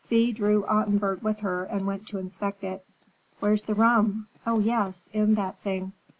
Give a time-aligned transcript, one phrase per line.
[0.07, 2.83] Thea drew Ottenburg with her and went to inspect it.
[3.39, 4.29] "Where's the rum?
[4.47, 5.93] Oh, yes, in that thing!